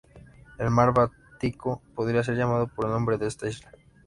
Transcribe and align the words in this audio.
El 0.57 0.71
mar 0.71 0.91
Báltico 0.95 1.83
podría 1.93 2.23
ser 2.23 2.35
llamado 2.35 2.65
por 2.67 2.85
el 2.87 2.91
nombre 2.91 3.19
de 3.19 3.27
esta 3.27 3.47
isla. 3.47 3.71